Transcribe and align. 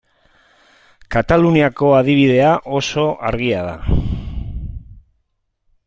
Kataluniako 1.15 1.91
adibidea 1.97 2.55
oso 2.81 3.07
argia 3.31 3.63
da. 3.71 3.79